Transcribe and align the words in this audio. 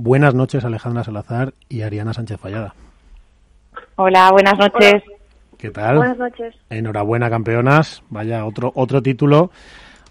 Buenas 0.00 0.32
noches, 0.32 0.64
Alejandra 0.64 1.02
Salazar 1.02 1.54
y 1.68 1.82
Ariana 1.82 2.14
Sánchez 2.14 2.38
Fallada. 2.38 2.72
Hola, 3.96 4.30
buenas 4.30 4.56
noches. 4.56 5.02
¿Qué 5.58 5.70
tal? 5.70 5.96
Buenas 5.96 6.18
noches. 6.18 6.54
Enhorabuena, 6.70 7.28
campeonas. 7.28 8.04
Vaya, 8.08 8.46
otro, 8.46 8.70
otro 8.76 9.02
título. 9.02 9.50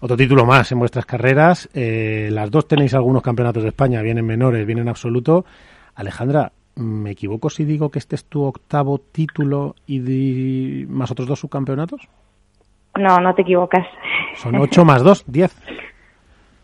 Otro 0.02 0.14
título 0.14 0.44
más 0.44 0.70
en 0.72 0.78
vuestras 0.78 1.06
carreras. 1.06 1.70
Eh, 1.72 2.28
las 2.30 2.50
dos 2.50 2.68
tenéis 2.68 2.92
algunos 2.92 3.22
campeonatos 3.22 3.62
de 3.62 3.70
España, 3.70 4.02
bien 4.02 4.18
en 4.18 4.26
menores, 4.26 4.66
bien 4.66 4.78
en 4.78 4.90
absoluto. 4.90 5.46
Alejandra, 5.94 6.52
¿me 6.76 7.12
equivoco 7.12 7.48
si 7.48 7.64
digo 7.64 7.90
que 7.90 7.98
este 7.98 8.14
es 8.14 8.26
tu 8.26 8.42
octavo 8.44 8.98
título 8.98 9.74
y 9.86 10.00
di- 10.00 10.86
más 10.86 11.10
otros 11.10 11.26
dos 11.28 11.40
subcampeonatos? 11.40 12.02
No, 12.98 13.16
no 13.20 13.34
te 13.34 13.40
equivocas. 13.40 13.86
Son 14.36 14.54
ocho 14.56 14.84
más 14.84 15.02
dos, 15.02 15.24
diez. 15.26 15.56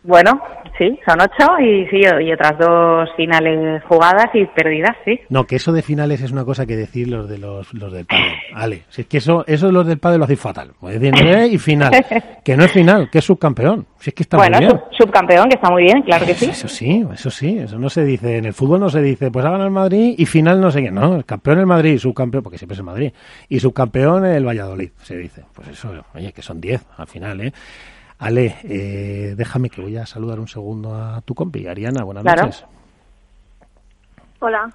Bueno, 0.07 0.39
sí, 0.77 0.99
son 1.07 1.19
ocho 1.19 1.59
y 1.59 1.85
sí, 1.87 2.01
y 2.21 2.31
otras 2.31 2.57
dos 2.59 3.09
finales 3.17 3.83
jugadas 3.85 4.27
y 4.33 4.45
perdidas, 4.45 4.95
sí. 5.03 5.19
No, 5.29 5.45
que 5.45 5.55
eso 5.55 5.71
de 5.71 5.81
finales 5.81 6.21
es 6.21 6.31
una 6.31 6.45
cosa 6.45 6.65
que 6.67 6.75
decir 6.75 7.07
los 7.07 7.27
de 7.27 7.37
los, 7.39 7.73
los 7.73 7.91
del 7.91 8.05
padre. 8.05 8.33
Vale, 8.53 8.83
si 8.89 9.01
es 9.01 9.07
que 9.07 9.17
eso, 9.17 9.43
eso 9.47 9.71
los 9.71 9.87
del 9.87 9.97
padre 9.97 10.17
lo 10.19 10.25
hacéis 10.25 10.39
fatal. 10.39 10.71
Pues 10.79 10.99
decir, 10.99 11.15
y 11.51 11.57
final. 11.57 11.91
Que 12.43 12.55
no 12.55 12.65
es 12.65 12.71
final, 12.71 13.09
que 13.09 13.17
es 13.17 13.25
subcampeón. 13.25 13.87
Si 13.97 14.11
es 14.11 14.13
que 14.13 14.23
está 14.23 14.37
bueno, 14.37 14.57
muy 14.57 14.67
bien. 14.67 14.79
sub- 14.79 15.05
subcampeón, 15.05 15.49
que 15.49 15.55
está 15.55 15.71
muy 15.71 15.83
bien, 15.83 16.01
claro 16.03 16.25
que 16.25 16.35
sí. 16.35 16.45
Eso 16.51 16.67
sí, 16.67 17.03
eso 17.11 17.31
sí, 17.31 17.57
eso 17.57 17.79
no 17.79 17.89
se 17.89 18.03
dice. 18.03 18.37
En 18.37 18.45
el 18.45 18.53
fútbol 18.53 18.79
no 18.79 18.89
se 18.89 19.01
dice, 19.01 19.31
pues 19.31 19.43
ha 19.43 19.49
ganado 19.49 19.65
el 19.67 19.73
Madrid 19.73 20.13
y 20.17 20.25
final 20.27 20.61
no 20.61 20.69
sé 20.69 20.83
qué. 20.83 20.91
No, 20.91 21.15
el 21.15 21.25
campeón 21.25 21.57
el 21.59 21.65
Madrid, 21.65 21.97
subcampeón, 21.97 22.43
porque 22.43 22.59
siempre 22.59 22.73
es 22.73 22.79
el 22.79 22.85
Madrid. 22.85 23.11
Y 23.49 23.59
subcampeón 23.59 24.25
el 24.25 24.45
Valladolid, 24.45 24.91
se 25.01 25.17
dice. 25.17 25.43
Pues 25.53 25.69
eso, 25.69 25.91
oye, 26.13 26.31
que 26.31 26.43
son 26.43 26.61
10 26.61 26.85
al 26.97 27.07
final, 27.07 27.41
¿eh? 27.41 27.51
Ale, 28.19 28.55
eh, 28.63 29.33
déjame 29.35 29.69
que 29.69 29.81
voy 29.81 29.97
a 29.97 30.05
saludar 30.05 30.39
un 30.39 30.47
segundo 30.47 30.95
a 30.95 31.21
tu 31.21 31.35
compi, 31.35 31.67
Ariana. 31.67 32.03
Buenas 32.03 32.23
Claro. 32.23 32.43
noches. 32.43 32.65
Hola. 34.39 34.69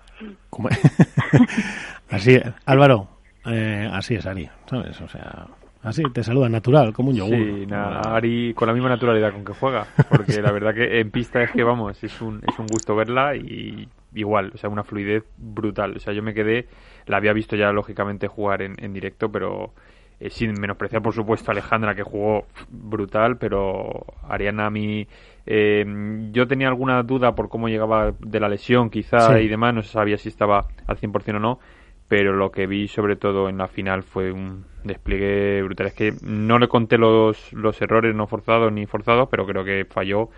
¿Cómo- 0.51 0.69
así, 2.11 2.41
Álvaro, 2.67 3.09
eh, 3.47 3.89
así 3.93 4.15
es 4.15 4.27
Ari, 4.27 4.49
¿sabes? 4.69 5.01
O 5.01 5.09
sea, 5.09 5.47
así 5.83 6.03
te 6.13 6.23
saluda 6.25 6.49
natural, 6.49 6.93
como 6.93 7.11
un 7.11 7.17
yogur. 7.17 7.37
Sí, 7.37 7.67
nada, 7.67 8.15
Ari 8.17 8.53
con 8.55 8.69
la 8.69 8.75
misma 8.75 8.89
naturalidad 8.89 9.33
con 9.33 9.45
que 9.45 9.53
juega, 9.53 9.87
porque 10.09 10.43
la 10.43 10.51
verdad 10.53 10.75
que 10.75 11.01
en 11.01 11.11
pista 11.11 11.43
es 11.43 11.51
que 11.53 11.63
vamos, 11.63 12.03
es 12.03 12.21
un, 12.21 12.43
es 12.47 12.59
un 12.59 12.67
gusto 12.67 12.95
verla 12.97 13.37
y 13.37 13.89
igual, 14.15 14.51
o 14.55 14.59
sea, 14.59 14.69
una 14.69 14.83
fluidez 14.83 15.25
brutal. 15.39 15.97
O 15.97 16.01
sea, 16.01 16.13
yo 16.13 16.23
me 16.23 16.35
quedé, 16.35 16.67
la 17.07 17.19
había 17.19 17.33
visto 17.33 17.55
ya 17.57 17.71
lógicamente 17.73 18.27
jugar 18.29 18.63
en, 18.63 18.75
en 18.83 18.93
directo, 18.93 19.31
pero 19.31 19.73
eh, 20.21 20.31
sin 20.31 20.53
menospreciar 20.61 21.03
por 21.03 21.15
supuesto 21.15 21.51
a 21.51 21.53
Alejandra 21.53 21.95
que 21.95 22.03
jugó 22.03 22.45
brutal, 22.69 23.39
pero 23.39 24.05
Ariana 24.29 24.67
a 24.67 24.71
mí, 24.71 25.07
eh, 25.47 25.85
yo 26.33 26.47
tenía 26.47 26.69
alguna 26.69 27.03
duda 27.03 27.35
por 27.35 27.49
cómo 27.49 27.69
llegaba 27.69 28.13
de 28.21 28.39
la 28.41 28.49
lesión 28.49 28.91
quizá 28.91 29.35
Sí. 29.35 29.45
y 29.45 29.49
demás, 29.49 29.75
no 29.75 29.83
se 29.83 29.91
sabía 29.93 30.17
si 30.19 30.29
estaba 30.29 30.67
al 30.87 30.97
100% 30.99 31.37
o 31.37 31.41
no, 31.41 31.59
pero 32.07 32.35
lo 32.35 32.51
que 32.51 32.67
vi 32.67 32.87
sobre 32.89 33.17
todo 33.17 33.49
en 33.49 33.57
la 33.59 33.67
final 33.69 34.03
fue 34.03 34.31
un 34.33 34.65
despliegue 34.85 35.63
brutal. 35.63 35.87
Es 35.89 35.95
que 35.95 36.13
no 36.23 36.59
le 36.59 36.69
conté 36.69 36.99
los, 36.99 37.53
los 37.53 37.81
errores 37.81 38.15
no 38.15 38.27
forzados 38.27 38.73
ni 38.73 38.85
forzados, 38.87 39.29
pero 39.31 39.47
creo 39.47 39.65
que 39.65 39.85
falló 39.85 40.29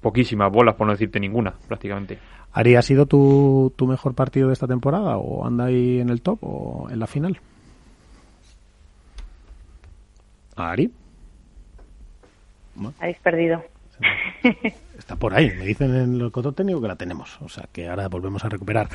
poquísimas 0.00 0.52
bolas, 0.52 0.74
por 0.76 0.86
no 0.86 0.92
decirte 0.92 1.18
ninguna, 1.18 1.54
prácticamente. 1.66 2.18
Ari, 2.52 2.76
¿ha 2.76 2.82
sido 2.82 3.06
tu, 3.06 3.72
tu 3.76 3.86
mejor 3.86 4.14
partido 4.14 4.46
de 4.46 4.52
esta 4.54 4.66
temporada 4.66 5.16
o 5.18 5.44
anda 5.44 5.64
ahí 5.66 5.98
en 6.00 6.08
el 6.08 6.22
top 6.22 6.38
o 6.42 6.88
en 6.90 6.98
la 7.00 7.06
final? 7.06 7.40
Ari, 10.56 10.90
Habéis 13.00 13.18
perdido. 13.18 13.62
está 14.98 15.16
por 15.16 15.32
ahí, 15.34 15.50
me 15.58 15.64
dicen 15.64 15.94
en 15.94 16.20
el 16.20 16.30
control 16.30 16.54
técnico 16.54 16.82
que 16.82 16.88
la 16.88 16.96
tenemos, 16.96 17.40
o 17.40 17.48
sea 17.48 17.66
que 17.72 17.88
ahora 17.88 18.08
volvemos 18.08 18.44
a 18.44 18.48
recuperar. 18.48 18.88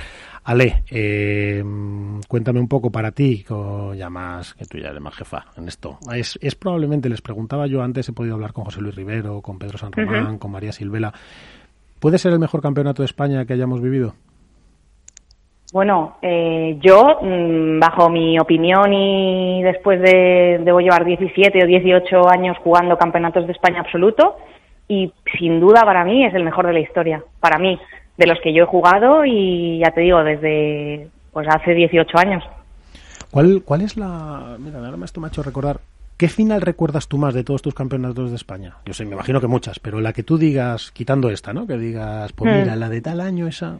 Ale, 0.43 0.83
eh, 0.91 1.63
cuéntame 2.27 2.59
un 2.59 2.67
poco 2.67 2.91
para 2.91 3.11
ti, 3.11 3.43
ya 3.95 4.09
más 4.09 4.53
que 4.53 4.65
tú 4.65 4.77
ya 4.77 4.89
eres 4.89 5.01
más 5.01 5.15
jefa 5.15 5.45
en 5.57 5.67
esto. 5.67 5.97
Es, 6.13 6.37
es 6.41 6.55
probablemente, 6.55 7.09
les 7.09 7.21
preguntaba 7.21 7.65
yo 7.65 7.81
antes, 7.81 8.07
he 8.09 8.13
podido 8.13 8.35
hablar 8.35 8.53
con 8.53 8.65
José 8.65 8.81
Luis 8.81 8.95
Rivero, 8.95 9.41
con 9.41 9.57
Pedro 9.57 9.77
San 9.77 9.91
Román, 9.91 10.37
con 10.37 10.51
María 10.51 10.71
Silvela. 10.71 11.13
¿Puede 11.99 12.17
ser 12.17 12.33
el 12.33 12.39
mejor 12.39 12.61
campeonato 12.61 13.01
de 13.01 13.05
España 13.07 13.45
que 13.45 13.53
hayamos 13.53 13.81
vivido? 13.81 14.15
Bueno, 15.71 16.17
eh, 16.21 16.77
yo, 16.81 17.19
mm, 17.21 17.79
bajo 17.79 18.09
mi 18.09 18.37
opinión 18.37 18.91
y 18.91 19.63
después 19.63 20.01
de, 20.01 20.59
debo 20.63 20.81
llevar 20.81 21.05
17 21.05 21.63
o 21.63 21.65
18 21.67 22.29
años 22.29 22.57
jugando 22.61 22.97
campeonatos 22.97 23.45
de 23.45 23.53
España 23.53 23.79
absoluto 23.79 24.35
y 24.89 25.13
sin 25.39 25.61
duda 25.61 25.83
para 25.85 26.03
mí 26.03 26.25
es 26.25 26.33
el 26.33 26.43
mejor 26.43 26.67
de 26.67 26.73
la 26.73 26.81
historia, 26.81 27.23
para 27.39 27.57
mí, 27.57 27.79
de 28.17 28.27
los 28.27 28.37
que 28.41 28.53
yo 28.53 28.63
he 28.63 28.67
jugado 28.67 29.23
y 29.23 29.79
ya 29.79 29.91
te 29.91 30.01
digo, 30.01 30.21
desde 30.23 31.07
pues 31.31 31.47
hace 31.47 31.73
18 31.73 32.17
años. 32.17 32.43
¿Cuál, 33.31 33.61
¿Cuál 33.63 33.81
es 33.81 33.95
la...? 33.95 34.57
Mira, 34.59 34.79
ahora 34.79 34.97
me 34.97 35.05
esto 35.05 35.21
me 35.21 35.27
ha 35.27 35.29
hecho 35.29 35.41
recordar. 35.41 35.79
¿Qué 36.17 36.27
final 36.27 36.59
recuerdas 36.61 37.07
tú 37.07 37.17
más 37.17 37.33
de 37.33 37.45
todos 37.45 37.61
tus 37.61 37.73
campeonatos 37.73 38.29
de 38.29 38.35
España? 38.35 38.75
Yo 38.85 38.93
sé, 38.93 39.05
me 39.05 39.13
imagino 39.13 39.39
que 39.39 39.47
muchas, 39.47 39.79
pero 39.79 40.01
la 40.01 40.11
que 40.11 40.23
tú 40.23 40.37
digas, 40.37 40.91
quitando 40.91 41.29
esta, 41.29 41.53
¿no? 41.53 41.65
Que 41.65 41.77
digas, 41.77 42.33
pues 42.33 42.51
Hmm. 42.51 42.59
mira, 42.59 42.75
la 42.75 42.89
de 42.89 42.99
tal 42.99 43.21
año 43.21 43.47
esa... 43.47 43.77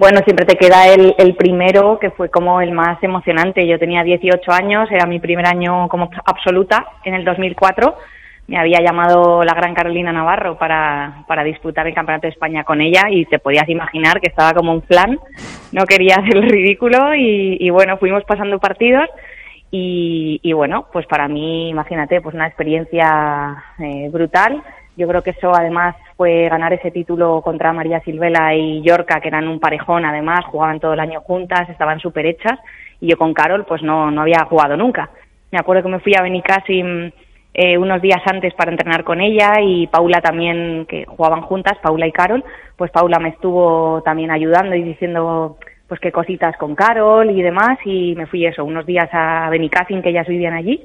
Bueno, 0.00 0.20
siempre 0.24 0.46
te 0.46 0.56
queda 0.56 0.86
el, 0.88 1.34
primero, 1.36 1.98
que 1.98 2.08
fue 2.08 2.30
como 2.30 2.62
el 2.62 2.72
más 2.72 3.02
emocionante. 3.02 3.66
Yo 3.66 3.78
tenía 3.78 4.02
18 4.02 4.50
años, 4.50 4.90
era 4.90 5.04
mi 5.04 5.20
primer 5.20 5.44
año 5.44 5.90
como 5.90 6.08
absoluta 6.24 6.86
en 7.04 7.12
el 7.12 7.22
2004. 7.22 7.96
Me 8.46 8.58
había 8.58 8.80
llamado 8.80 9.44
la 9.44 9.52
gran 9.52 9.74
Carolina 9.74 10.10
Navarro 10.10 10.56
para, 10.56 11.24
para 11.28 11.44
disputar 11.44 11.86
el 11.86 11.92
Campeonato 11.92 12.28
de 12.28 12.32
España 12.32 12.64
con 12.64 12.80
ella 12.80 13.10
y 13.10 13.26
te 13.26 13.38
podías 13.38 13.68
imaginar 13.68 14.22
que 14.22 14.30
estaba 14.30 14.54
como 14.54 14.72
un 14.72 14.80
plan. 14.80 15.18
No 15.70 15.84
quería 15.84 16.14
hacer 16.14 16.34
el 16.34 16.48
ridículo 16.48 17.14
y, 17.14 17.58
y 17.60 17.68
bueno, 17.68 17.98
fuimos 17.98 18.24
pasando 18.24 18.58
partidos 18.58 19.06
y, 19.70 20.40
y 20.42 20.54
bueno, 20.54 20.86
pues 20.94 21.06
para 21.08 21.28
mí, 21.28 21.68
imagínate, 21.68 22.22
pues 22.22 22.34
una 22.34 22.46
experiencia 22.46 23.62
eh, 23.78 24.08
brutal. 24.10 24.62
Yo 24.96 25.06
creo 25.06 25.22
que 25.22 25.30
eso 25.30 25.54
además 25.54 25.94
fue 26.20 26.50
ganar 26.50 26.70
ese 26.74 26.90
título 26.90 27.40
contra 27.40 27.72
María 27.72 28.02
Silvela 28.02 28.54
y 28.54 28.82
Yorca, 28.82 29.22
que 29.22 29.28
eran 29.28 29.48
un 29.48 29.58
parejón 29.58 30.04
además, 30.04 30.44
jugaban 30.44 30.78
todo 30.78 30.92
el 30.92 31.00
año 31.00 31.22
juntas, 31.22 31.66
estaban 31.70 31.98
súper 31.98 32.26
hechas, 32.26 32.58
y 33.00 33.08
yo 33.08 33.16
con 33.16 33.32
Carol 33.32 33.64
pues 33.64 33.82
no, 33.82 34.10
no 34.10 34.20
había 34.20 34.44
jugado 34.44 34.76
nunca. 34.76 35.08
Me 35.50 35.58
acuerdo 35.58 35.82
que 35.82 35.88
me 35.88 36.00
fui 36.00 36.12
a 36.14 36.20
Benicassim 36.20 37.10
eh, 37.54 37.78
unos 37.78 38.02
días 38.02 38.20
antes 38.26 38.52
para 38.52 38.70
entrenar 38.70 39.02
con 39.02 39.22
ella 39.22 39.62
y 39.62 39.86
Paula 39.86 40.20
también, 40.20 40.84
que 40.86 41.06
jugaban 41.06 41.40
juntas, 41.40 41.78
Paula 41.82 42.06
y 42.06 42.12
Carol, 42.12 42.44
pues 42.76 42.90
Paula 42.90 43.18
me 43.18 43.30
estuvo 43.30 44.02
también 44.02 44.30
ayudando 44.30 44.76
y 44.76 44.82
diciendo 44.82 45.56
pues 45.88 46.00
qué 46.00 46.12
cositas 46.12 46.54
con 46.58 46.74
Carol 46.74 47.30
y 47.30 47.40
demás 47.40 47.78
y 47.86 48.14
me 48.14 48.26
fui 48.26 48.44
eso, 48.44 48.62
unos 48.62 48.84
días 48.84 49.08
a 49.14 49.48
Benicassim 49.48 50.02
que 50.02 50.10
ellas 50.10 50.28
vivían 50.28 50.52
allí 50.52 50.84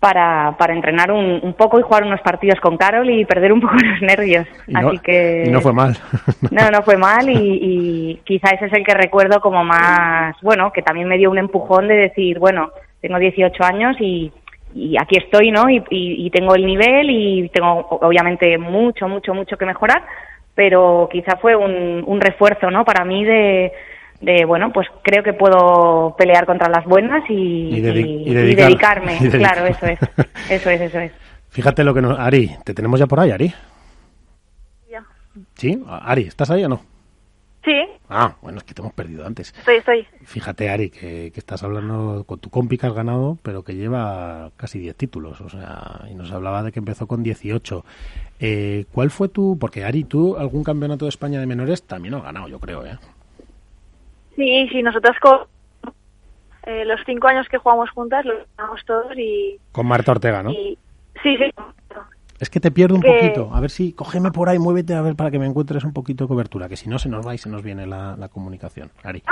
para, 0.00 0.54
para 0.58 0.74
entrenar 0.74 1.10
un, 1.10 1.40
un 1.42 1.54
poco 1.54 1.78
y 1.78 1.82
jugar 1.82 2.04
unos 2.04 2.20
partidos 2.20 2.60
con 2.60 2.76
Carol 2.76 3.08
y 3.10 3.24
perder 3.24 3.52
un 3.52 3.60
poco 3.62 3.74
los 3.74 4.02
nervios. 4.02 4.46
Y 4.66 4.72
no, 4.74 4.88
Así 4.88 4.98
que 4.98 5.44
y 5.46 5.50
no 5.50 5.60
fue 5.60 5.72
mal. 5.72 5.96
no, 6.50 6.70
no 6.70 6.82
fue 6.82 6.96
mal 6.96 7.28
y, 7.28 7.34
y 7.62 8.20
quizá 8.24 8.50
ese 8.50 8.66
es 8.66 8.72
el 8.74 8.84
que 8.84 8.94
recuerdo 8.94 9.40
como 9.40 9.64
más, 9.64 10.36
bueno, 10.42 10.72
que 10.72 10.82
también 10.82 11.08
me 11.08 11.18
dio 11.18 11.30
un 11.30 11.38
empujón 11.38 11.88
de 11.88 11.94
decir, 11.96 12.38
bueno, 12.38 12.70
tengo 13.00 13.18
18 13.18 13.64
años 13.64 13.96
y, 14.00 14.30
y 14.74 14.96
aquí 15.00 15.16
estoy, 15.16 15.50
¿no? 15.50 15.68
Y, 15.70 15.76
y- 15.90 16.26
y 16.26 16.30
tengo 16.30 16.54
el 16.54 16.66
nivel 16.66 17.08
y 17.10 17.48
tengo 17.48 17.86
obviamente 18.02 18.58
mucho, 18.58 19.08
mucho, 19.08 19.32
mucho 19.34 19.56
que 19.56 19.64
mejorar, 19.66 20.02
pero 20.54 21.08
quizá 21.10 21.36
fue 21.36 21.56
un, 21.56 22.02
un 22.06 22.20
refuerzo, 22.20 22.70
¿no? 22.70 22.84
Para 22.84 23.04
mí 23.04 23.24
de, 23.24 23.72
de, 24.20 24.44
bueno, 24.44 24.72
pues 24.72 24.86
creo 25.02 25.22
que 25.22 25.32
puedo 25.32 26.14
pelear 26.16 26.46
contra 26.46 26.68
las 26.68 26.84
buenas 26.84 27.22
y, 27.28 27.34
Y 27.76 27.80
dedi- 27.82 28.06
y- 28.06 28.28
y 28.28 28.30
y 28.30 28.34
dedicar- 28.34 28.66
dedicarme. 28.68 29.16
y 29.20 29.24
dedicar- 29.28 29.38
Claro, 29.54 29.66
eso 29.66 29.86
es, 29.86 29.98
eso 30.50 30.70
es, 30.70 30.80
eso 30.80 30.98
es. 31.00 31.12
Fíjate 31.50 31.84
lo 31.84 31.94
que 31.94 32.02
nos... 32.02 32.18
Ari, 32.18 32.50
¿te 32.64 32.74
tenemos 32.74 33.00
ya 33.00 33.06
por 33.06 33.20
ahí, 33.20 33.30
Ari? 33.30 33.52
Ya. 34.90 35.02
¿Sí? 35.56 35.82
Ari, 35.88 36.22
¿estás 36.22 36.50
ahí 36.50 36.64
o 36.64 36.68
no? 36.68 36.80
Sí, 37.64 37.72
Ah, 38.08 38.36
bueno, 38.42 38.58
es 38.58 38.64
que 38.64 38.74
te 38.74 38.80
hemos 38.80 38.92
perdido 38.92 39.26
antes. 39.26 39.52
estoy, 39.58 39.78
estoy. 39.78 40.06
Fíjate, 40.22 40.68
Ari, 40.70 40.88
que, 40.90 41.32
que 41.32 41.40
estás 41.40 41.64
hablando 41.64 42.22
con 42.24 42.38
tu 42.38 42.48
compi 42.48 42.78
que 42.78 42.86
has 42.86 42.92
ganado, 42.94 43.38
pero 43.42 43.64
que 43.64 43.74
lleva 43.74 44.52
casi 44.56 44.78
10 44.78 44.94
títulos, 44.94 45.40
o 45.40 45.48
sea, 45.48 46.02
y 46.08 46.14
nos 46.14 46.30
hablaba 46.30 46.62
de 46.62 46.70
que 46.70 46.78
empezó 46.78 47.08
con 47.08 47.24
18. 47.24 47.84
Eh, 48.38 48.84
¿Cuál 48.92 49.10
fue 49.10 49.28
tu...? 49.28 49.58
Porque, 49.58 49.82
Ari, 49.84 50.04
tú 50.04 50.36
algún 50.36 50.62
campeonato 50.62 51.06
de 51.06 51.08
España 51.08 51.40
de 51.40 51.46
menores 51.46 51.82
también 51.82 52.14
has 52.14 52.22
ganado, 52.22 52.46
yo 52.46 52.60
creo, 52.60 52.86
¿eh? 52.86 52.98
Sí, 54.36 54.68
sí, 54.70 54.82
nosotras 54.82 55.16
con 55.20 55.40
eh, 56.64 56.84
los 56.84 57.00
cinco 57.06 57.26
años 57.28 57.46
que 57.48 57.58
jugamos 57.58 57.90
juntas 57.90 58.24
los 58.24 58.36
ganamos 58.56 58.84
todos 58.84 59.12
y, 59.16 59.58
Con 59.72 59.86
Marta 59.86 60.12
Ortega, 60.12 60.42
¿no? 60.42 60.50
y 60.50 60.78
sí, 61.22 61.36
sí. 61.36 61.50
Es 62.38 62.50
que 62.50 62.60
te 62.60 62.70
pierdo 62.70 62.96
un 62.96 63.00
que- 63.00 63.08
poquito. 63.08 63.50
A 63.54 63.60
ver 63.60 63.70
si, 63.70 63.92
cógeme 63.94 64.30
por 64.30 64.48
ahí, 64.50 64.58
muévete 64.58 64.92
a 64.94 65.00
ver 65.00 65.16
para 65.16 65.30
que 65.30 65.38
me 65.38 65.46
encuentres 65.46 65.84
un 65.84 65.92
poquito 65.94 66.24
de 66.24 66.28
cobertura, 66.28 66.68
que 66.68 66.76
si 66.76 66.88
no 66.88 66.98
se 66.98 67.08
nos 67.08 67.26
va 67.26 67.34
y 67.34 67.38
se 67.38 67.48
nos 67.48 67.62
viene 67.62 67.86
la, 67.86 68.14
la 68.16 68.28
comunicación. 68.28 68.90
Ari, 69.02 69.22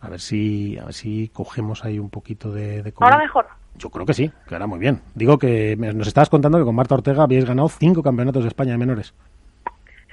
a 0.00 0.08
ver 0.08 0.20
si, 0.20 0.78
a 0.78 0.86
ver 0.86 0.94
si 0.94 1.28
cogemos 1.28 1.84
ahí 1.84 1.98
un 1.98 2.08
poquito 2.08 2.50
de, 2.52 2.82
de 2.82 2.94
Ahora 3.00 3.18
mejor. 3.18 3.46
Yo 3.74 3.90
creo 3.90 4.06
que 4.06 4.14
sí, 4.14 4.32
que 4.48 4.54
ahora 4.54 4.66
muy 4.66 4.78
bien. 4.78 5.02
Digo 5.14 5.36
que 5.38 5.76
me- 5.76 5.92
nos 5.92 6.06
estabas 6.06 6.30
contando 6.30 6.56
que 6.56 6.64
con 6.64 6.74
Marta 6.74 6.94
Ortega 6.94 7.24
habíais 7.24 7.44
ganado 7.44 7.68
cinco 7.68 8.02
campeonatos 8.02 8.44
de 8.44 8.48
España 8.48 8.72
de 8.72 8.78
menores. 8.78 9.12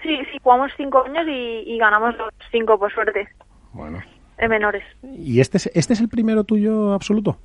Sí, 0.01 0.17
sí, 0.29 0.37
jugamos 0.43 0.73
cinco 0.75 1.05
años 1.05 1.25
y, 1.29 1.63
y 1.65 1.77
ganamos 1.77 2.17
los 2.17 2.29
cinco, 2.51 2.77
por 2.77 2.91
suerte, 2.93 3.29
Bueno. 3.73 3.99
en 4.37 4.49
menores. 4.49 4.83
¿Y 5.03 5.39
este 5.39 5.57
es, 5.57 5.67
este 5.73 5.93
es 5.93 5.99
el 6.01 6.09
primero 6.09 6.43
tuyo 6.43 6.93
absoluto? 6.93 7.37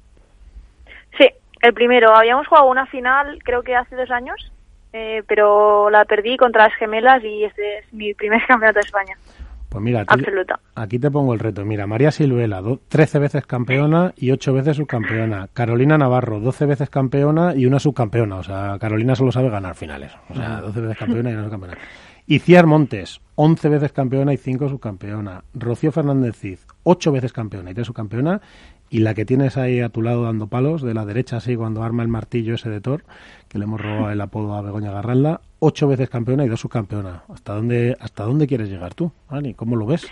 Sí, 1.17 1.27
el 1.63 1.73
primero. 1.75 2.15
Habíamos 2.15 2.47
jugado 2.47 2.69
una 2.69 2.87
final, 2.87 3.39
creo 3.45 3.63
que 3.63 3.75
hace 3.75 3.97
dos 3.97 4.11
años, 4.11 4.37
eh, 4.93 5.23
pero 5.27 5.91
la 5.91 6.05
perdí 6.05 6.37
contra 6.37 6.65
las 6.65 6.75
gemelas 6.79 7.23
y 7.25 7.45
este 7.45 7.79
es 7.79 7.93
mi 7.93 8.15
primer 8.15 8.41
campeonato 8.49 8.81
de 8.81 8.87
España. 8.87 9.15
Pues 9.69 9.85
mira, 9.85 10.01
aquí, 10.01 10.15
Absoluta. 10.21 10.59
aquí 10.77 10.99
te 10.99 11.11
pongo 11.11 11.35
el 11.35 11.41
reto. 11.41 11.63
Mira, 11.63 11.87
María 11.87 12.11
Silvela, 12.11 12.63
do- 12.63 12.81
13 12.89 13.19
veces 13.19 13.45
campeona 13.47 14.15
y 14.17 14.31
8 14.31 14.55
veces 14.55 14.79
subcampeona. 14.79 15.49
Carolina 15.53 15.99
Navarro, 15.99 16.41
12 16.41 16.65
veces 16.65 16.89
campeona 16.89 17.55
y 17.55 17.67
una 17.67 17.79
subcampeona. 17.79 18.37
O 18.37 18.43
sea, 18.43 18.79
Carolina 18.81 19.15
solo 19.15 19.31
sabe 19.31 19.51
ganar 19.51 19.75
finales. 19.75 20.11
O 20.31 20.35
sea, 20.35 20.63
12 20.63 20.81
veces 20.81 20.97
campeona 20.97 21.31
y 21.31 21.35
una 21.35 21.45
subcampeona. 21.45 21.77
Iciar 22.31 22.67
Montes, 22.67 23.23
11 23.37 23.71
veces 23.71 23.93
campeona 23.93 24.35
y 24.35 24.37
5 24.37 24.69
subcampeona. 24.69 25.45
Rocío 25.55 25.91
Fernández 25.93 26.37
Cid, 26.37 26.59
8 26.83 27.11
veces 27.11 27.33
campeona 27.33 27.71
y 27.71 27.75
3 27.75 27.87
subcampeona. 27.87 28.43
Y 28.91 28.99
la 28.99 29.15
que 29.15 29.25
tienes 29.25 29.57
ahí 29.57 29.81
a 29.81 29.89
tu 29.89 30.03
lado 30.03 30.25
dando 30.25 30.47
palos, 30.47 30.83
de 30.83 30.93
la 30.93 31.07
derecha, 31.07 31.39
así, 31.39 31.57
cuando 31.57 31.83
arma 31.83 32.03
el 32.03 32.11
martillo 32.11 32.55
ese 32.55 32.69
de 32.69 32.83
Thor, 32.83 33.05
que 33.49 33.59
le 33.59 33.65
hemos 33.65 33.81
robado 33.81 34.11
el 34.11 34.21
apodo 34.21 34.55
a 34.57 34.61
Begoña 34.61 34.93
Garralda, 34.93 35.41
ocho 35.59 35.89
veces 35.89 36.11
campeona 36.11 36.45
y 36.45 36.49
dos 36.49 36.61
subcampeona. 36.61 37.23
¿Hasta 37.33 37.55
dónde, 37.55 37.97
¿Hasta 37.99 38.25
dónde 38.25 38.47
quieres 38.47 38.69
llegar 38.69 38.93
tú, 38.93 39.11
Ani? 39.31 39.55
¿Cómo 39.55 39.77
lo 39.77 39.87
ves? 39.87 40.07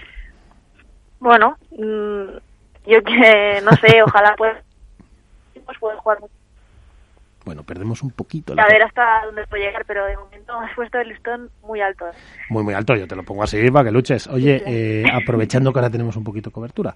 Bueno, 1.21 1.59
mm, 1.71 2.89
yo 2.91 3.03
que 3.05 3.61
no 3.63 3.73
sé, 3.73 4.03
ojalá 4.03 4.35
pues, 4.39 4.57
poder 5.79 5.99
jugar 5.99 6.21
mucho. 6.21 6.36
Bueno, 7.47 7.63
perdemos 7.63 8.03
un 8.03 8.11
poquito. 8.11 8.57
la- 8.57 8.65
a 8.65 8.67
ver 8.67 8.83
hasta 8.83 9.23
dónde 9.25 9.47
puedo 9.47 9.63
llegar, 9.63 9.85
pero 9.87 10.05
de 10.05 10.17
momento 10.17 10.53
has 10.59 10.75
puesto 10.75 10.99
el 10.99 11.09
listón 11.11 11.49
muy 11.63 11.81
alto. 11.81 12.05
Muy, 12.51 12.65
muy 12.65 12.75
alto. 12.75 12.97
Yo 12.97 13.07
te 13.07 13.15
lo 13.15 13.23
pongo 13.23 13.45
así 13.45 13.71
para 13.71 13.85
que 13.85 13.93
luches. 13.93 14.27
Oye, 14.27 14.63
eh, 14.67 15.05
aprovechando 15.13 15.73
que 15.73 15.79
ahora 15.79 15.89
tenemos 15.91 16.17
un 16.17 16.25
poquito 16.25 16.51
de 16.51 16.55
cobertura, 16.55 16.93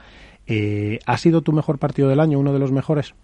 eh, 0.49 0.99
¿ha 1.06 1.17
sido 1.19 1.41
tu 1.43 1.52
mejor 1.52 1.79
partido 1.79 2.08
del 2.08 2.19
año, 2.19 2.41
uno 2.41 2.52
de 2.52 2.58
los 2.58 2.73
mejores? 2.73 3.14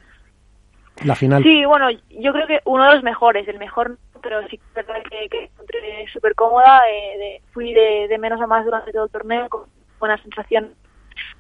La 1.05 1.17
final. 1.17 1.43
Sí, 1.43 1.65
bueno, 1.65 1.91
yo 1.91 2.33
creo 2.33 2.47
que 2.47 2.61
uno 2.65 2.85
de 2.89 2.95
los 2.95 3.03
mejores, 3.03 3.47
el 3.49 3.59
mejor, 3.59 3.99
pero 4.23 4.41
sí 4.49 4.57
que 4.59 4.81
es 4.81 4.87
verdad 4.87 5.03
que, 5.11 5.29
que 5.29 5.45
encontré 5.47 6.07
súper 6.13 6.35
cómoda, 6.37 6.83
eh, 6.89 7.19
de- 7.19 7.43
fui 7.53 7.75
de, 7.75 8.07
de 8.09 8.19
menos 8.19 8.41
a 8.41 8.47
más 8.47 8.65
durante 8.65 8.93
todo 8.93 9.05
el 9.07 9.11
torneo, 9.11 9.49
con 9.49 9.63
buena 9.99 10.17
sensación. 10.23 10.75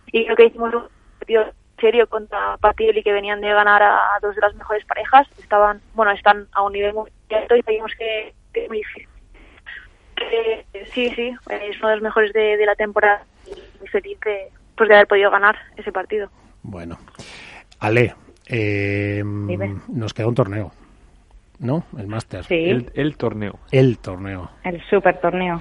Y 0.09 0.25
creo 0.25 0.37
que 0.37 0.47
hicimos 0.47 0.75
un 0.75 0.83
partido 1.21 1.45
serio 1.79 2.09
contra 2.09 2.57
Patioli, 2.59 3.03
que 3.03 3.13
venían 3.13 3.41
de 3.41 3.53
ganar 3.53 3.83
a, 3.83 4.19
dos 4.23 4.35
de 4.35 4.41
las 4.41 4.55
mejores 4.55 4.85
parejas. 4.85 5.27
Estaban, 5.39 5.81
bueno, 5.95 6.13
están 6.13 6.47
a 6.53 6.63
un 6.63 6.73
nivel 6.73 6.95
muy 6.95 7.11
alto 7.31 7.57
y 7.57 7.63
sabíamos 7.63 7.93
que, 7.99 8.35
que 8.53 8.65
es 8.65 8.69
muy 8.69 8.79
difícil. 8.79 9.09
Eh, 10.33 10.65
sí, 10.93 11.11
sí, 11.11 11.35
es 11.51 11.79
uno 11.79 11.89
de 11.89 11.95
los 11.97 12.03
mejores 12.03 12.33
de, 12.33 12.57
de 12.57 12.67
la 12.67 12.75
temporada. 12.75 13.23
Y 13.47 13.79
muy 13.79 13.89
feliz 13.89 14.19
de, 14.21 14.49
pues, 14.77 14.89
de 14.89 14.95
haber 14.95 15.07
podido 15.07 15.31
ganar 15.31 15.57
ese 15.77 15.93
partido. 15.93 16.31
Bueno. 16.63 16.99
Ale, 17.79 18.15
eh, 18.49 19.23
nos 19.25 20.15
queda 20.15 20.29
un 20.29 20.35
torneo, 20.35 20.73
¿no? 21.59 21.85
El 21.99 22.07
Máster. 22.07 22.45
Sí, 22.45 22.55
El, 22.55 22.91
el 22.95 23.17
torneo. 23.17 23.59
El 23.71 23.99
torneo. 23.99 24.51
el 24.65 24.83
super 24.89 25.21
torneo. 25.21 25.61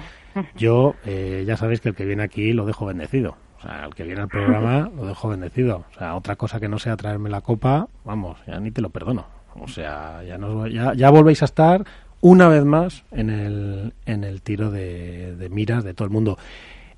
Yo, 0.54 0.94
eh, 1.04 1.44
ya 1.46 1.56
sabéis 1.56 1.80
que 1.80 1.90
el 1.90 1.94
que 1.94 2.04
viene 2.04 2.22
aquí 2.22 2.52
lo 2.52 2.66
dejo 2.66 2.86
bendecido. 2.86 3.36
El 3.84 3.94
que 3.94 4.04
viene 4.04 4.22
al 4.22 4.28
programa 4.28 4.90
lo 4.94 5.06
dejo 5.06 5.28
bendecido. 5.28 5.84
O 5.90 5.98
sea, 5.98 6.14
otra 6.14 6.36
cosa 6.36 6.60
que 6.60 6.68
no 6.68 6.78
sea 6.78 6.96
traerme 6.96 7.30
la 7.30 7.40
copa, 7.40 7.88
vamos, 8.04 8.38
ya 8.46 8.60
ni 8.60 8.70
te 8.70 8.80
lo 8.80 8.90
perdono. 8.90 9.26
O 9.60 9.68
sea, 9.68 10.22
ya, 10.22 10.38
ya, 10.70 10.94
ya 10.94 11.10
volvéis 11.10 11.42
a 11.42 11.46
estar 11.46 11.84
una 12.20 12.48
vez 12.48 12.64
más 12.64 13.04
en 13.10 13.30
el, 13.30 13.94
en 14.04 14.24
el 14.24 14.42
tiro 14.42 14.70
de, 14.70 15.48
miras 15.50 15.84
de 15.84 15.94
todo 15.94 16.06
el 16.06 16.12
mundo. 16.12 16.38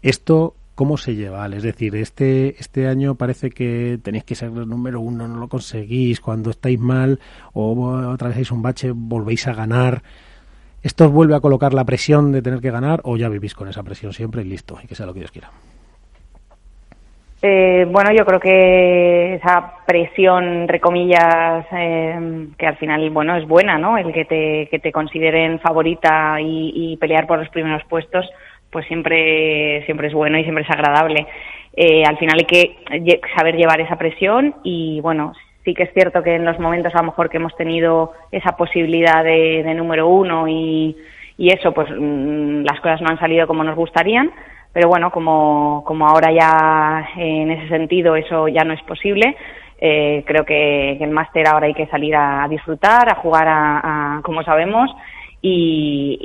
Esto, 0.03 0.55
¿cómo 0.75 0.97
se 0.97 1.15
lleva? 1.15 1.47
Es 1.47 1.63
decir, 1.63 1.95
este, 1.97 2.61
este 2.61 2.89
año 2.89 3.15
parece 3.15 3.51
que 3.51 3.99
tenéis 4.03 4.25
que 4.25 4.35
ser 4.35 4.49
el 4.51 4.69
número 4.69 5.01
uno, 5.01 5.29
no 5.29 5.37
lo 5.39 5.49
conseguís, 5.49 6.21
cuando 6.21 6.51
estáis 6.51 6.79
mal 6.79 7.21
o 7.53 8.11
atravesáis 8.13 8.51
un 8.51 8.63
bache 8.63 8.91
volvéis 8.93 9.47
a 9.47 9.55
ganar. 9.55 10.03
¿Esto 10.83 11.07
os 11.07 11.13
vuelve 11.13 11.35
a 11.35 11.41
colocar 11.41 11.75
la 11.75 11.85
presión 11.85 12.31
de 12.31 12.41
tener 12.41 12.61
que 12.61 12.71
ganar 12.71 13.01
o 13.05 13.17
ya 13.17 13.29
vivís 13.29 13.55
con 13.55 13.69
esa 13.69 13.83
presión 13.83 14.13
siempre 14.13 14.43
y 14.43 14.45
listo, 14.45 14.79
y 14.83 14.87
que 14.87 14.95
sea 14.95 15.07
lo 15.07 15.13
que 15.13 15.21
Dios 15.21 15.33
quiera? 15.33 15.51
Eh, 17.41 17.87
bueno, 17.89 18.11
yo 18.13 18.25
creo 18.25 18.41
que 18.41 19.35
esa 19.35 19.75
presión, 19.87 20.63
entre 20.63 20.81
comillas, 20.81 21.67
eh, 21.73 22.49
que 22.59 22.67
al 22.67 22.77
final, 22.77 23.09
bueno, 23.11 23.37
es 23.37 23.47
buena, 23.47 23.79
¿no? 23.79 23.97
El 23.97 24.13
que 24.13 24.25
te, 24.25 24.69
que 24.71 24.81
te 24.81 24.91
consideren 24.91 25.61
favorita 25.61 26.39
y, 26.41 26.97
pelear 27.01 27.27
por 27.29 27.39
los 27.39 27.49
primeros 27.51 27.85
puestos, 27.85 28.29
pues 28.71 28.87
siempre, 28.87 29.85
siempre 29.87 30.09
es 30.09 30.15
bueno 30.15 30.39
y 30.39 30.43
siempre 30.43 30.65
es 30.65 30.71
agradable. 30.71 31.27
Eh, 31.75 32.03
al 32.05 32.19
final 32.19 32.39
hay 32.41 32.45
que 32.45 33.21
saber 33.37 33.57
llevar 33.57 33.81
esa 33.81 33.97
presión 33.97 34.57
y, 34.65 35.01
bueno, 35.01 35.33
sí 35.65 35.75
que 35.75 35.85
es 35.85 35.93
cierto 35.95 36.25
que 36.25 36.35
en 36.35 36.45
los 36.45 36.59
momentos 36.59 36.93
a 36.95 36.99
lo 36.99 37.05
mejor 37.05 37.31
que 37.31 37.37
hemos 37.37 37.55
tenido 37.57 38.15
esa 38.33 38.57
posibilidad 38.57 39.23
de, 39.23 39.63
de 39.63 39.75
número 39.75 40.09
uno 40.09 40.49
y, 40.49 40.97
y 41.37 41.51
eso, 41.51 41.73
pues 41.73 41.89
mm, 41.89 42.65
las 42.65 42.81
cosas 42.81 43.01
no 43.01 43.11
han 43.11 43.21
salido 43.21 43.47
como 43.47 43.63
nos 43.63 43.77
gustarían 43.77 44.33
pero 44.73 44.89
bueno, 44.89 45.11
como, 45.11 45.83
como 45.87 46.07
ahora 46.07 46.31
ya 46.33 47.09
eh, 47.17 47.43
en 47.43 47.51
ese 47.51 47.69
sentido 47.69 48.17
eso 48.17 48.49
ya 48.49 48.65
no 48.65 48.73
es 48.75 48.83
posible, 48.83 49.37
eh, 49.81 50.25
creo 50.27 50.45
que, 50.45 50.97
que 50.99 51.05
el 51.05 51.11
máster 51.11 51.47
ahora 51.49 51.67
hay 51.67 51.75
que 51.75 51.87
salir 51.87 52.15
a, 52.17 52.47
disfrutar, 52.49 53.09
a 53.11 53.17
jugar 53.17 53.47
a, 53.49 54.17
a 54.19 54.23
como 54.23 54.43
sabemos 54.43 54.91
y, 55.41 56.19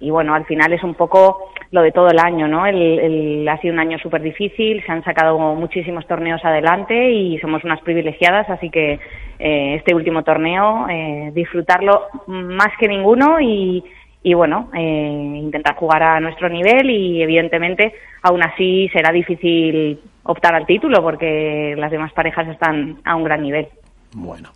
y, 0.00 0.06
y, 0.06 0.10
bueno, 0.10 0.34
al 0.34 0.44
final 0.44 0.72
es 0.72 0.82
un 0.82 0.94
poco 0.94 1.50
lo 1.70 1.82
de 1.82 1.92
todo 1.92 2.08
el 2.10 2.18
año, 2.18 2.48
¿no? 2.48 2.66
El, 2.66 2.98
el- 2.98 3.48
ha 3.48 3.56
sido 3.58 3.72
un 3.74 3.78
año 3.78 3.96
súper 4.00 4.22
difícil, 4.22 4.82
se 4.84 4.90
han 4.90 5.04
sacado 5.04 5.38
muchísimos 5.54 6.04
torneos 6.08 6.44
adelante 6.44 7.12
y 7.12 7.38
somos 7.38 7.62
unas 7.62 7.80
privilegiadas, 7.82 8.50
así 8.50 8.68
que 8.68 8.98
eh, 9.38 9.74
este 9.76 9.94
último 9.94 10.24
torneo, 10.24 10.88
eh, 10.88 11.30
disfrutarlo 11.32 12.06
más 12.26 12.70
que 12.80 12.88
ninguno 12.88 13.40
y, 13.40 13.84
y 14.22 14.34
bueno, 14.34 14.70
eh, 14.74 15.32
intentar 15.36 15.76
jugar 15.76 16.02
a 16.02 16.20
nuestro 16.20 16.48
nivel 16.48 16.90
y 16.90 17.22
evidentemente 17.22 17.94
aún 18.22 18.42
así 18.42 18.88
será 18.92 19.12
difícil 19.12 19.98
optar 20.24 20.54
al 20.54 20.66
título 20.66 21.02
porque 21.02 21.74
las 21.76 21.90
demás 21.90 22.12
parejas 22.12 22.48
están 22.48 22.98
a 23.04 23.16
un 23.16 23.24
gran 23.24 23.42
nivel. 23.42 23.68
Bueno. 24.14 24.50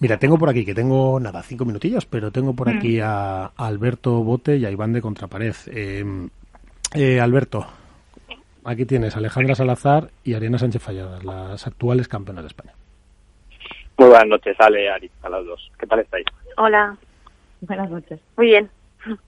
Mira, 0.00 0.16
tengo 0.16 0.36
por 0.36 0.50
aquí, 0.50 0.64
que 0.64 0.74
tengo 0.74 1.20
nada, 1.20 1.42
cinco 1.42 1.64
minutillos, 1.64 2.06
pero 2.06 2.32
tengo 2.32 2.54
por 2.54 2.68
aquí 2.68 2.98
a, 2.98 3.44
a 3.44 3.52
Alberto 3.56 4.24
Bote 4.24 4.56
y 4.56 4.66
a 4.66 4.70
Iván 4.70 4.92
de 4.92 5.00
Contrapared. 5.00 5.54
Eh, 5.68 6.04
eh, 6.96 7.20
Alberto, 7.20 7.64
aquí 8.64 8.84
tienes 8.84 9.14
a 9.14 9.20
Alejandra 9.20 9.54
Salazar 9.54 10.08
y 10.24 10.34
Ariana 10.34 10.58
Sánchez 10.58 10.82
Falladas, 10.82 11.22
las 11.22 11.64
actuales 11.68 12.08
campeonas 12.08 12.42
de 12.42 12.48
España. 12.48 12.72
Muy 13.96 14.08
buenas 14.08 14.26
noches, 14.26 14.56
Ale, 14.58 14.90
Ari, 14.90 15.08
a 15.22 15.28
las 15.28 15.46
dos. 15.46 15.70
¿Qué 15.78 15.86
tal 15.86 16.00
estáis? 16.00 16.26
Hola, 16.56 16.96
Buenas 17.66 17.90
noches. 17.90 18.20
muy 18.36 18.46
bien. 18.46 18.70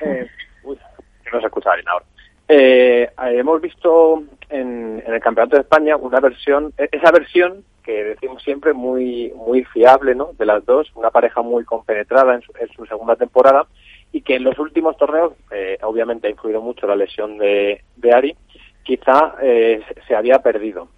Eh, 0.00 0.26
uy, 0.64 0.76
que 1.24 1.30
no 1.30 1.40
se 1.40 1.46
escucha 1.46 1.74
bien 1.74 1.86
ahora. 1.88 2.04
Eh, 2.48 3.08
hemos 3.18 3.60
visto 3.60 4.24
en, 4.48 5.00
en 5.06 5.14
el 5.14 5.20
Campeonato 5.20 5.54
de 5.56 5.62
España 5.62 5.96
una 5.96 6.18
versión, 6.18 6.72
e- 6.78 6.88
esa 6.90 7.12
versión 7.12 7.62
que 7.84 8.02
decimos 8.02 8.42
siempre 8.42 8.72
muy 8.72 9.32
muy 9.36 9.62
fiable, 9.64 10.14
¿no? 10.16 10.30
De 10.38 10.46
las 10.46 10.64
dos, 10.66 10.90
una 10.96 11.10
pareja 11.10 11.42
muy 11.42 11.64
compenetrada 11.64 12.34
en 12.34 12.42
su, 12.42 12.52
en 12.58 12.68
su 12.72 12.86
segunda 12.86 13.14
temporada 13.16 13.66
y 14.12 14.22
que 14.22 14.36
en 14.36 14.44
los 14.44 14.58
últimos 14.58 14.96
torneos, 14.96 15.34
eh, 15.52 15.78
obviamente 15.82 16.26
ha 16.26 16.30
influido 16.30 16.60
mucho 16.60 16.86
la 16.88 16.96
lesión 16.96 17.38
de, 17.38 17.82
de 17.96 18.12
Ari, 18.12 18.36
quizá 18.82 19.36
eh, 19.42 19.80
se 20.08 20.16
había 20.16 20.40
perdido. 20.40 20.88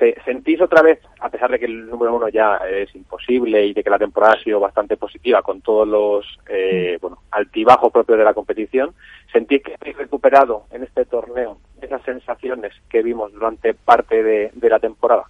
Se- 0.00 0.16
¿Sentís 0.24 0.58
otra 0.62 0.80
vez, 0.80 0.98
a 1.20 1.28
pesar 1.28 1.50
de 1.50 1.58
que 1.58 1.66
el 1.66 1.86
número 1.88 2.16
uno 2.16 2.28
ya 2.30 2.56
es 2.68 2.92
imposible 2.96 3.66
y 3.66 3.74
de 3.74 3.84
que 3.84 3.90
la 3.90 3.98
temporada 3.98 4.32
ha 4.32 4.42
sido 4.42 4.58
bastante 4.58 4.96
positiva 4.96 5.42
con 5.42 5.60
todos 5.60 5.86
los 5.86 6.24
eh, 6.48 6.96
bueno, 7.02 7.18
altibajos 7.30 7.92
propios 7.92 8.16
de 8.18 8.24
la 8.24 8.32
competición, 8.32 8.94
sentís 9.30 9.62
que 9.62 9.76
habéis 9.78 9.98
recuperado 9.98 10.64
en 10.72 10.84
este 10.84 11.04
torneo 11.04 11.58
esas 11.82 12.02
sensaciones 12.02 12.72
que 12.88 13.02
vimos 13.02 13.30
durante 13.34 13.74
parte 13.74 14.22
de, 14.22 14.50
de 14.54 14.68
la 14.70 14.78
temporada? 14.78 15.24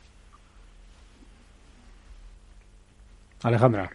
Alejandra. 3.42 3.90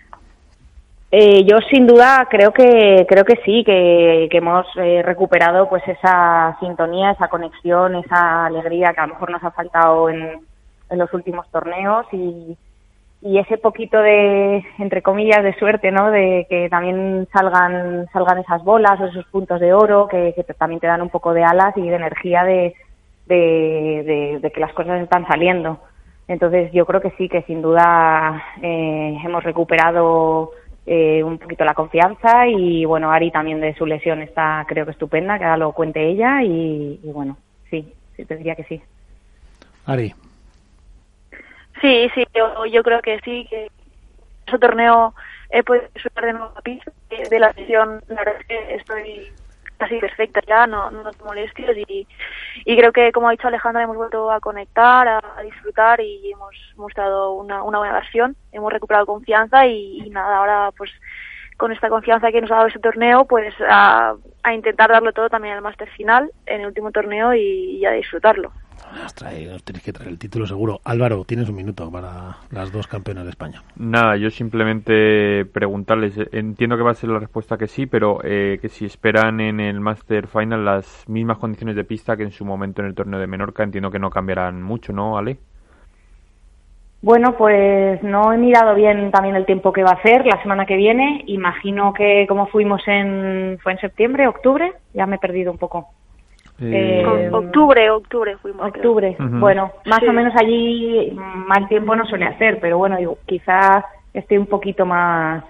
Eh, 1.12 1.46
yo 1.46 1.60
sin 1.70 1.88
duda 1.88 2.28
creo 2.30 2.52
que 2.52 3.06
creo 3.08 3.24
que 3.24 3.40
sí 3.46 3.64
que, 3.64 4.28
que 4.30 4.38
hemos 4.40 4.66
eh, 4.76 5.02
recuperado 5.04 5.70
pues 5.70 5.88
esa 5.88 6.58
sintonía 6.60 7.12
esa 7.12 7.30
conexión 7.30 7.96
esa 7.96 8.48
alegría 8.48 8.92
que 8.94 9.00
a 9.02 9.08
lo 9.08 9.14
mejor 9.14 9.30
nos 9.30 9.44
ha 9.44 9.52
faltado 9.52 10.10
en, 10.10 10.42
en 10.90 10.98
los 10.98 11.14
últimos 11.14 11.50
torneos 11.52 12.06
y, 12.12 12.58
y 13.22 13.40
ese 13.40 13.58
poquito 13.58 14.00
de 14.00 14.64
entre 14.78 15.02
comillas 15.02 15.44
de 15.44 15.58
suerte 15.58 15.92
no 15.92 16.12
de 16.12 16.46
que 16.50 16.70
también 16.70 17.28
salgan 17.34 18.08
salgan 18.14 18.40
esas 18.40 18.64
bolas 18.64 19.00
o 19.00 19.06
esos 19.06 19.26
puntos 19.26 19.60
de 19.60 19.74
oro 19.74 20.08
que, 20.08 20.34
también 20.58 20.80
te 20.80 20.88
dan 20.88 21.02
un 21.02 21.10
poco 21.10 21.34
de 21.34 21.44
alas 21.44 21.76
y 21.76 21.88
de 21.88 21.96
energía 21.96 22.44
de, 22.44 22.76
de, 23.28 24.52
que 24.54 24.60
las 24.60 24.74
cosas 24.74 25.02
están 25.02 25.26
saliendo 25.28 25.80
entonces 26.28 26.72
yo 26.72 26.86
creo 26.86 27.02
que 27.02 27.12
sí 27.18 27.28
que 27.28 27.42
sin 27.44 27.62
duda 27.62 28.44
eh, 28.62 29.18
hemos 29.24 29.44
recuperado 29.44 30.52
eh, 30.88 31.24
un 31.24 31.40
poquito 31.40 31.66
la 31.66 31.74
confianza 31.74 32.48
y 32.48 32.86
bueno, 32.86 33.12
Ari 33.12 33.32
también 33.32 33.60
de 33.60 33.74
su 33.74 33.88
lesión 33.88 34.22
está 34.22 34.64
creo 34.68 34.86
que 34.86 34.92
estupenda, 34.92 35.40
que 35.40 35.46
ahora 35.46 35.58
lo 35.58 35.72
cuente 35.72 36.08
ella 36.08 36.44
y, 36.44 37.00
bueno, 37.06 37.38
sí, 37.72 37.92
sí, 38.16 38.24
te 38.24 38.38
diría 38.38 38.56
que 38.56 38.66
sí. 38.66 38.82
Ari. 39.88 40.14
Sí, 41.82 42.10
sí, 42.14 42.26
yo, 42.34 42.66
yo 42.66 42.84
creo 42.84 43.02
que 43.02 43.20
sí, 43.22 43.46
que 43.50 43.70
ese 44.48 44.60
torneo 44.60 45.14
he 45.50 45.64
podido 45.64 45.88
disfrutar 45.94 46.26
de 46.26 46.34
nuevo 46.34 46.54
a 46.56 47.30
de 47.30 47.40
la 47.40 47.52
lesión, 47.52 48.02
la 48.08 48.16
verdad 48.16 48.36
es 48.42 48.48
que 48.48 48.76
estoy 48.76 49.34
casi 49.78 50.00
perfecta 50.00 50.40
ya, 50.48 50.68
no, 50.68 50.90
no 50.92 51.12
te 51.12 51.24
molestias 51.24 51.76
y, 51.78 52.08
y 52.64 52.78
creo 52.78 52.92
que 52.94 53.12
como 53.12 53.28
ha 53.28 53.32
dicho 53.32 53.48
Alejandra 53.48 53.84
hemos 53.84 53.98
vuelto 53.98 54.32
a 54.32 54.40
conectar, 54.40 55.08
a, 55.08 55.22
disfrutar 55.44 56.00
y 56.00 56.32
hemos 56.32 56.56
mostrado 56.78 57.34
una, 57.34 57.62
buena 57.62 57.94
versión, 57.94 58.36
hemos 58.52 58.72
recuperado 58.72 59.06
confianza 59.06 59.68
y, 59.68 60.10
nada, 60.10 60.38
ahora 60.38 60.72
pues 60.78 60.92
con 61.58 61.72
esta 61.72 61.90
confianza 61.90 62.32
que 62.32 62.42
nos 62.42 62.52
ha 62.52 62.56
dado 62.56 62.68
este 62.68 62.80
torneo 62.80 63.26
pues 63.26 63.54
a, 63.70 64.16
a 64.44 64.54
intentar 64.54 64.90
darlo 64.90 65.14
todo 65.14 65.30
también 65.30 65.56
al 65.56 65.62
máster 65.62 65.90
final 65.92 66.32
en 66.46 66.62
el 66.62 66.68
último 66.68 66.92
torneo 66.92 67.34
y, 67.34 67.78
y 67.78 67.86
a 67.86 67.92
disfrutarlo. 67.92 68.52
Nos, 69.06 69.14
tenéis 69.64 69.84
que 69.84 69.94
traer 69.94 70.10
el 70.10 70.18
título 70.18 70.48
seguro. 70.48 70.80
Álvaro, 70.84 71.24
tienes 71.26 71.50
un 71.50 71.56
minuto 71.56 71.92
para 71.92 72.38
las 72.52 72.72
dos 72.72 72.88
campeonas 72.88 73.24
de 73.26 73.30
España. 73.32 73.62
Nada, 73.76 74.18
yo 74.18 74.30
simplemente 74.30 75.46
preguntarles, 75.46 76.18
eh, 76.18 76.28
entiendo 76.32 76.78
que 76.78 76.84
va 76.84 76.92
a 76.92 76.96
ser 76.96 77.10
la 77.10 77.20
respuesta 77.20 77.58
que 77.58 77.68
sí, 77.68 77.86
pero 77.86 78.20
eh, 78.24 78.58
que 78.62 78.70
si 78.70 78.86
esperan 78.86 79.40
en 79.40 79.60
el 79.60 79.80
Master 79.80 80.28
Final 80.28 80.66
las 80.66 81.08
mismas 81.08 81.38
condiciones 81.38 81.76
de 81.76 81.84
pista 81.84 82.18
que 82.18 82.24
en 82.24 82.32
su 82.32 82.46
momento 82.46 82.82
en 82.82 82.88
el 82.88 82.96
torneo 82.96 83.20
de 83.20 83.28
Menorca, 83.28 83.64
entiendo 83.64 83.92
que 83.92 84.00
no 84.00 84.10
cambiarán 84.10 84.62
mucho, 84.62 84.94
¿no, 84.94 85.18
Ale? 85.18 85.38
Bueno, 87.02 87.36
pues 87.38 88.02
no 88.02 88.34
he 88.34 88.38
mirado 88.38 88.74
bien 88.74 89.12
también 89.12 89.36
el 89.36 89.46
tiempo 89.46 89.72
que 89.72 89.84
va 89.84 89.92
a 89.92 90.00
hacer 90.00 90.26
la 90.26 90.42
semana 90.42 90.66
que 90.66 90.76
viene. 90.76 91.24
Imagino 91.28 91.94
que 91.94 92.26
como 92.28 92.48
fuimos 92.48 92.82
en, 92.88 93.60
fue 93.62 93.74
en 93.74 93.78
septiembre, 93.78 94.28
octubre, 94.28 94.74
ya 94.94 95.06
me 95.06 95.18
he 95.18 95.20
perdido 95.20 95.52
un 95.52 95.60
poco. 95.60 95.90
Eh, 96.60 97.30
octubre, 97.32 97.90
octubre 97.90 98.38
fuimos. 98.38 98.68
Octubre, 98.68 99.16
bueno, 99.20 99.72
más 99.86 100.02
o 100.04 100.14
menos 100.14 100.34
allí 100.38 101.12
mal 101.12 101.68
tiempo 101.68 101.96
no 101.96 102.06
suele 102.06 102.26
hacer, 102.26 102.60
pero 102.62 102.78
bueno, 102.78 102.98
quizás 103.26 103.84
esté 104.14 104.40
un 104.40 104.46
poquito 104.46 104.86
más 104.86 105.44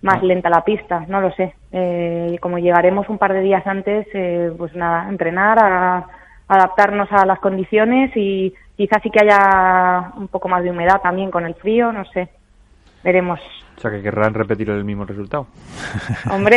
más 0.00 0.22
lenta 0.22 0.48
la 0.48 0.64
pista, 0.64 1.04
no 1.08 1.20
lo 1.20 1.32
sé. 1.32 1.54
Eh, 1.72 2.38
como 2.40 2.58
llegaremos 2.58 3.08
un 3.08 3.18
par 3.18 3.32
de 3.32 3.40
días 3.40 3.66
antes, 3.66 4.06
eh, 4.14 4.52
pues 4.56 4.74
nada, 4.74 5.08
entrenar, 5.08 5.58
a, 5.60 6.06
adaptarnos 6.46 7.10
a 7.10 7.26
las 7.26 7.40
condiciones 7.40 8.10
y 8.16 8.54
quizás 8.76 9.02
sí 9.02 9.10
que 9.10 9.22
haya 9.22 10.12
un 10.16 10.28
poco 10.28 10.48
más 10.48 10.62
de 10.62 10.70
humedad 10.70 11.00
también 11.02 11.30
con 11.30 11.44
el 11.44 11.54
frío, 11.54 11.92
no 11.92 12.04
sé. 12.06 12.28
Veremos. 13.02 13.40
O 13.78 13.80
sea, 13.80 13.92
que 13.92 14.02
querrán 14.02 14.34
repetir 14.34 14.68
el 14.70 14.84
mismo 14.84 15.04
resultado. 15.04 15.46
Hombre, 16.32 16.56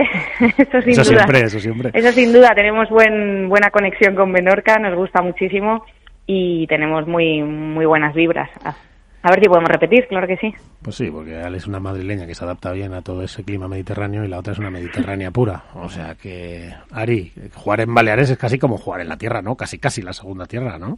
eso 0.57 0.81
sin 0.81 0.89
eso 0.89 1.03
duda. 1.03 1.19
Siempre, 1.19 1.41
eso 1.41 1.59
siempre. 1.59 1.91
Eso 1.93 2.11
sin 2.13 2.33
duda. 2.33 2.49
Tenemos 2.55 2.89
buen, 2.89 3.47
buena 3.47 3.69
conexión 3.69 4.15
con 4.15 4.31
Menorca, 4.31 4.79
nos 4.79 4.95
gusta 4.95 5.21
muchísimo 5.21 5.85
y 6.25 6.65
tenemos 6.65 7.05
muy, 7.05 7.43
muy 7.43 7.85
buenas 7.85 8.15
vibras. 8.15 8.49
A 8.63 9.29
ver 9.29 9.39
si 9.39 9.47
podemos 9.47 9.69
repetir, 9.69 10.07
claro 10.07 10.25
que 10.25 10.37
sí. 10.37 10.51
Pues 10.81 10.95
sí, 10.95 11.11
porque 11.11 11.37
Ale 11.37 11.57
es 11.57 11.67
una 11.67 11.79
madrileña 11.79 12.25
que 12.25 12.33
se 12.33 12.43
adapta 12.43 12.71
bien 12.71 12.91
a 12.95 13.03
todo 13.03 13.21
ese 13.21 13.43
clima 13.43 13.67
mediterráneo 13.67 14.23
y 14.23 14.27
la 14.27 14.39
otra 14.39 14.53
es 14.53 14.59
una 14.59 14.71
mediterránea 14.71 15.29
pura. 15.29 15.65
O 15.75 15.89
sea 15.89 16.15
que, 16.15 16.73
Ari, 16.91 17.33
jugar 17.53 17.81
en 17.81 17.93
Baleares 17.93 18.31
es 18.31 18.37
casi 18.39 18.57
como 18.57 18.79
jugar 18.79 19.01
en 19.01 19.09
la 19.09 19.17
tierra, 19.17 19.43
¿no? 19.43 19.55
Casi, 19.55 19.77
casi 19.77 20.01
la 20.01 20.13
segunda 20.13 20.47
tierra, 20.47 20.79
¿no? 20.79 20.97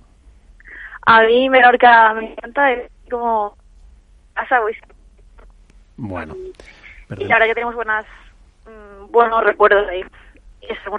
A 1.05 1.23
mí 1.23 1.49
Menorca 1.49 2.13
me 2.13 2.31
encanta, 2.31 2.71
es 2.71 2.89
como 3.11 3.57
casa, 4.33 4.61
bueno. 6.03 6.35
Y 7.17 7.31
ahora 7.31 7.47
ya 7.47 7.53
tenemos 7.53 7.75
buenas, 7.75 8.05
mm, 8.65 9.11
buenos 9.11 9.43
recuerdos 9.43 9.87
ahí. 9.87 10.03
Y 10.61 10.65
eso 10.65 10.97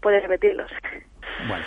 puede 0.00 0.20
repetirlos. 0.20 0.70
Bueno, 1.48 1.64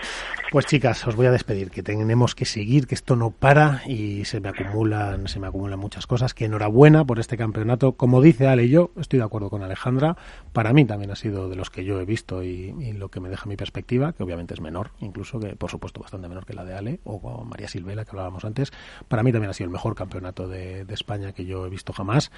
pues 0.51 0.65
chicas, 0.65 1.05
os 1.05 1.15
voy 1.15 1.25
a 1.27 1.31
despedir, 1.31 1.69
que 1.69 1.83
tenemos 1.83 2.33
que 2.33 2.45
seguir, 2.45 2.87
que 2.87 2.95
esto 2.95 3.15
no 3.15 3.31
para 3.31 3.81
y 3.85 4.25
se 4.25 4.39
me 4.39 4.49
acumulan, 4.49 5.27
se 5.27 5.39
me 5.39 5.47
acumulan 5.47 5.77
muchas 5.77 6.07
cosas. 6.07 6.33
Que 6.33 6.45
enhorabuena 6.45 7.05
por 7.05 7.19
este 7.19 7.37
campeonato. 7.37 7.93
Como 7.93 8.21
dice 8.21 8.47
Ale, 8.47 8.69
yo 8.69 8.91
estoy 8.97 9.19
de 9.19 9.25
acuerdo 9.25 9.49
con 9.49 9.61
Alejandra. 9.61 10.15
Para 10.53 10.73
mí 10.73 10.85
también 10.85 11.11
ha 11.11 11.15
sido 11.15 11.49
de 11.49 11.55
los 11.55 11.69
que 11.69 11.83
yo 11.83 11.99
he 11.99 12.05
visto 12.05 12.43
y, 12.43 12.71
lo 12.93 13.09
que 13.09 13.19
me 13.19 13.29
deja 13.29 13.45
mi 13.45 13.57
perspectiva, 13.57 14.13
que 14.13 14.23
obviamente 14.23 14.53
es 14.53 14.61
menor, 14.61 14.91
incluso 14.99 15.39
que 15.39 15.55
por 15.55 15.69
supuesto 15.69 15.99
bastante 15.99 16.27
menor 16.27 16.45
que 16.45 16.53
la 16.53 16.63
de 16.63 16.73
Ale 16.73 16.99
o 17.03 17.43
María 17.43 17.67
Silvela 17.67 18.05
que 18.05 18.11
hablábamos 18.11 18.45
antes. 18.45 18.71
Para 19.07 19.23
mí 19.23 19.31
también 19.31 19.51
ha 19.51 19.53
sido 19.53 19.65
el 19.65 19.71
mejor 19.71 19.95
campeonato 19.95 20.47
de, 20.47 20.85
de 20.85 20.93
España 20.93 21.33
que 21.33 21.45
yo 21.45 21.65
he 21.65 21.69
visto 21.69 21.93
jamás 21.93 22.31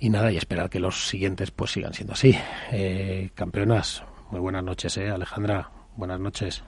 y 0.00 0.08
nada, 0.08 0.32
y 0.32 0.36
esperar 0.36 0.70
que 0.70 0.80
los 0.80 1.08
siguientes 1.08 1.50
pues 1.50 1.72
sigan 1.72 1.92
siendo 1.92 2.14
así. 2.14 2.36
Eh, 2.72 3.30
campeonas, 3.34 4.02
muy 4.30 4.40
buenas 4.40 4.64
noches, 4.64 4.96
¿eh? 4.96 5.10
Alejandra, 5.10 5.70
buenas 5.96 6.20
noches. 6.20 6.64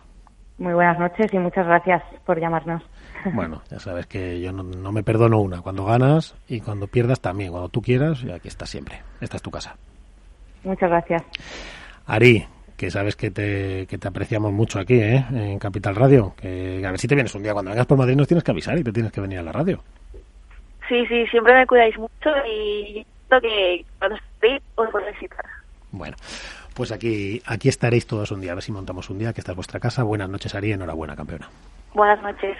Muy 0.59 0.75
buenas 0.75 0.99
noches 0.99 1.33
y 1.33 1.38
muchas 1.38 1.67
gracias 1.67 2.02
por 2.25 2.41
llamarnos. 2.41 2.83
Bueno, 3.35 3.62
ya 3.71 3.79
sabes 3.79 4.07
que 4.07 4.41
yo 4.41 4.50
no, 4.50 4.64
me 4.91 5.05
perdono 5.05 5.41
una, 5.41 5.62
cuando 5.62 5.85
ganas 5.85 6.35
y 6.49 6.61
cuando 6.61 6.88
pierdas 6.88 7.21
también, 7.21 7.52
cuando 7.52 7.69
tú 7.69 7.81
quieras, 7.81 8.25
y 8.25 8.33
aquí 8.33 8.49
estás 8.49 8.69
siempre. 8.69 9.00
Esta 9.21 9.37
es 9.37 9.43
tu 9.43 9.50
casa. 9.50 9.76
Muchas 10.64 10.91
gracias. 10.91 11.23
Ari, 12.07 12.45
que 12.76 12.91
sabes 12.91 13.14
que 13.14 13.31
te, 13.31 13.87
que 13.87 13.97
te 13.97 14.09
apreciamos 14.09 14.52
mucho 14.52 14.81
aquí, 14.81 14.95
¿eh? 14.95 15.25
En 15.31 15.61
Capital 15.61 15.95
Radio. 15.95 16.35
Que 16.37 16.83
a 16.85 16.91
ver 16.91 16.99
si 16.99 17.07
te 17.07 17.14
vienes 17.14 17.33
un 17.37 17.45
día, 17.45 17.52
cuando 17.52 17.71
vengas 17.71 17.87
por 17.87 17.97
Madrid 17.97 18.17
nos 18.17 18.26
tienes 18.26 18.43
que 18.43 18.50
avisar 18.50 18.76
y 18.76 18.83
te 18.83 18.93
tienes 18.93 19.12
que 19.12 19.21
venir 19.21 19.38
a 19.38 19.43
la 19.43 19.52
radio. 19.52 19.85
Sí, 20.88 21.07
sí, 21.07 21.25
siempre 21.29 21.55
me 21.55 21.67
cuidáis 21.67 21.97
mucho 21.97 22.31
y 22.45 23.07
que 23.41 23.85
cuando 23.99 24.17
estéis 24.17 24.62
os 24.75 24.91
voy 24.93 25.05
a 25.05 25.11
visitar. 25.12 25.45
Bueno, 25.93 26.17
pues 26.75 26.93
aquí, 26.93 27.43
aquí 27.47 27.69
estaréis 27.69 28.07
todos 28.07 28.31
un 28.31 28.41
día, 28.41 28.52
a 28.52 28.55
ver 28.55 28.64
si 28.64 28.73
montamos 28.73 29.11
un 29.11 29.19
día, 29.19 29.33
que 29.33 29.41
esta 29.41 29.52
es 29.52 29.57
vuestra 29.57 29.81
casa. 29.81 30.02
Buenas 30.02 30.29
noches, 30.29 30.55
Ari, 30.55 30.73
enhorabuena, 30.73 31.17
campeona. 31.17 31.49
Buenas 31.95 32.23
noches. 32.23 32.57